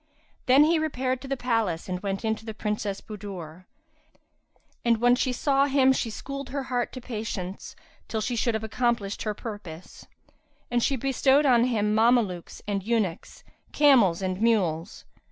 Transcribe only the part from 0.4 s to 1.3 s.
Then he repaired to